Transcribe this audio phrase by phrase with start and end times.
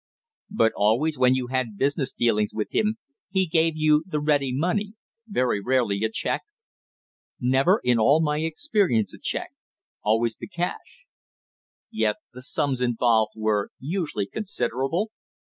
[0.49, 2.97] "But always when you had business dealings with him
[3.29, 4.95] he gave you the ready money,
[5.27, 6.41] very rarely a check?"
[7.39, 9.51] "Never in all my experience a check,
[10.03, 11.05] always the cash."
[11.91, 15.11] "Yet the sums involved were usually considerable?"